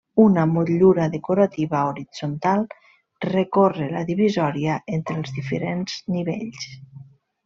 [0.21, 2.65] Una motllura decorativa horitzontal
[3.27, 6.65] recorre la divisòria entre els diferents nivells.